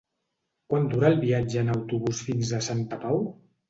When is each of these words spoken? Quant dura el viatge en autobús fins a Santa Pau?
Quant 0.73 0.87
dura 0.93 1.13
el 1.13 1.21
viatge 1.25 1.63
en 1.63 1.71
autobús 1.77 2.27
fins 2.31 2.57
a 2.59 2.65
Santa 2.73 3.05
Pau? 3.09 3.27